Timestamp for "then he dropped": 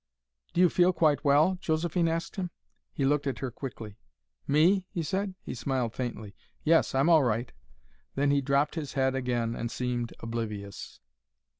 8.15-8.73